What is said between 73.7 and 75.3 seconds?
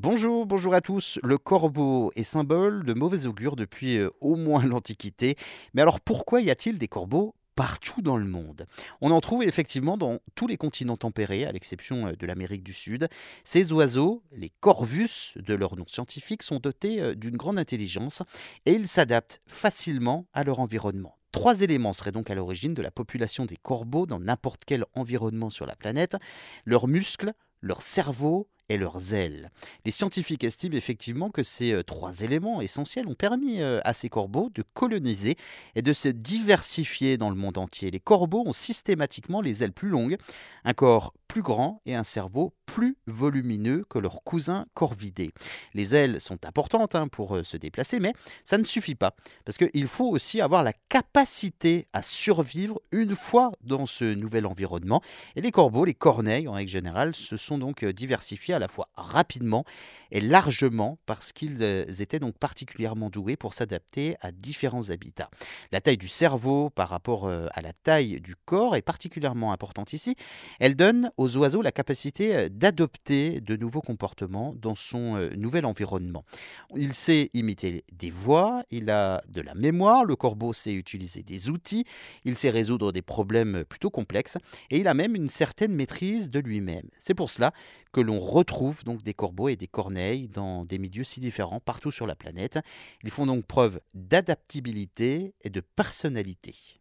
comportements dans son